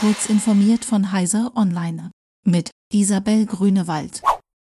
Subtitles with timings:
[0.00, 2.10] Kurz informiert von Heiser Online
[2.46, 4.22] mit Isabel Grünewald.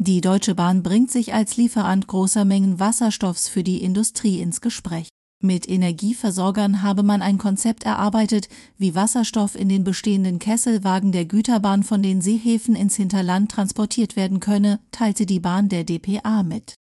[0.00, 5.08] Die Deutsche Bahn bringt sich als Lieferant großer Mengen Wasserstoffs für die Industrie ins Gespräch.
[5.42, 11.82] Mit Energieversorgern habe man ein Konzept erarbeitet, wie Wasserstoff in den bestehenden Kesselwagen der Güterbahn
[11.82, 16.74] von den Seehäfen ins Hinterland transportiert werden könne, teilte die Bahn der dpa mit.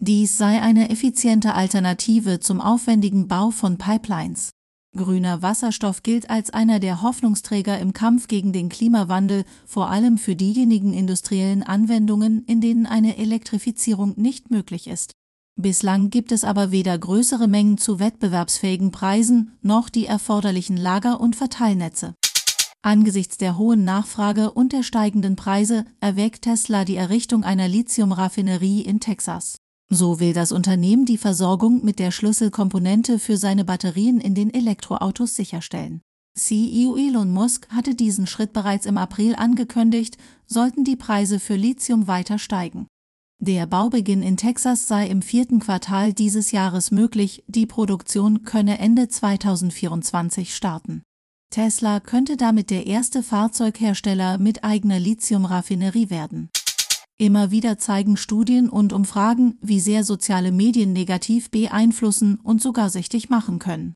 [0.00, 4.52] Dies sei eine effiziente Alternative zum aufwendigen Bau von Pipelines.
[4.94, 10.36] Grüner Wasserstoff gilt als einer der Hoffnungsträger im Kampf gegen den Klimawandel, vor allem für
[10.36, 15.12] diejenigen industriellen Anwendungen, in denen eine Elektrifizierung nicht möglich ist.
[15.56, 21.36] Bislang gibt es aber weder größere Mengen zu wettbewerbsfähigen Preisen noch die erforderlichen Lager- und
[21.36, 22.14] Verteilnetze.
[22.82, 28.98] Angesichts der hohen Nachfrage und der steigenden Preise erwägt Tesla die Errichtung einer Lithiumraffinerie in
[28.98, 29.61] Texas.
[29.94, 35.36] So will das Unternehmen die Versorgung mit der Schlüsselkomponente für seine Batterien in den Elektroautos
[35.36, 36.00] sicherstellen.
[36.34, 42.06] CEO Elon Musk hatte diesen Schritt bereits im April angekündigt, sollten die Preise für Lithium
[42.06, 42.86] weiter steigen.
[43.38, 49.08] Der Baubeginn in Texas sei im vierten Quartal dieses Jahres möglich, die Produktion könne Ende
[49.08, 51.02] 2024 starten.
[51.50, 56.48] Tesla könnte damit der erste Fahrzeughersteller mit eigener Lithiumraffinerie werden.
[57.22, 63.30] Immer wieder zeigen Studien und Umfragen, wie sehr soziale Medien negativ beeinflussen und sogar süchtig
[63.30, 63.94] machen können.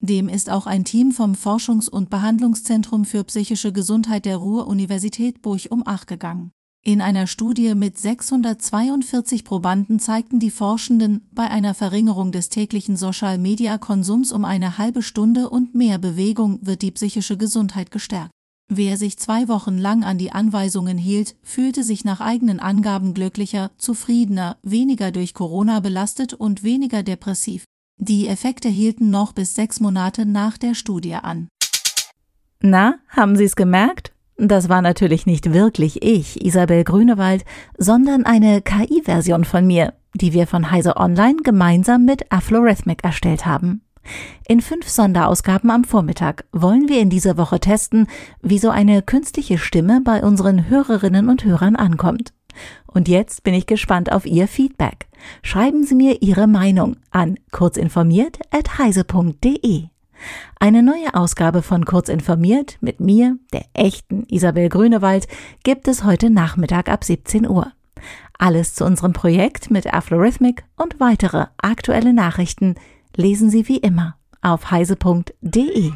[0.00, 5.84] Dem ist auch ein Team vom Forschungs- und Behandlungszentrum für psychische Gesundheit der Ruhr-Universität Bochum
[6.06, 6.50] gegangen.
[6.84, 14.32] In einer Studie mit 642 Probanden zeigten die Forschenden, bei einer Verringerung des täglichen Social-Media-Konsums
[14.32, 18.35] um eine halbe Stunde und mehr Bewegung wird die psychische Gesundheit gestärkt.
[18.68, 23.70] Wer sich zwei Wochen lang an die Anweisungen hielt, fühlte sich nach eigenen Angaben glücklicher,
[23.78, 27.64] zufriedener, weniger durch Corona belastet und weniger depressiv.
[27.96, 31.48] Die Effekte hielten noch bis sechs Monate nach der Studie an.
[32.60, 34.12] Na, haben Sie es gemerkt?
[34.36, 37.44] Das war natürlich nicht wirklich ich, Isabel Grünewald,
[37.78, 43.85] sondern eine KI-Version von mir, die wir von Heise Online gemeinsam mit Aflorhythmic erstellt haben.
[44.48, 48.08] In fünf Sonderausgaben am Vormittag wollen wir in dieser Woche testen,
[48.42, 52.32] wie so eine künstliche Stimme bei unseren Hörerinnen und Hörern ankommt.
[52.86, 55.06] Und jetzt bin ich gespannt auf Ihr Feedback.
[55.42, 59.88] Schreiben Sie mir Ihre Meinung an kurzinformiert.heise.de.
[60.58, 65.28] Eine neue Ausgabe von Kurzinformiert mit mir, der echten Isabel Grünewald,
[65.62, 67.72] gibt es heute Nachmittag ab 17 Uhr.
[68.38, 72.76] Alles zu unserem Projekt mit Aflorhythmic und weitere aktuelle Nachrichten
[73.16, 75.92] lesen Sie wie immer auf heise.de.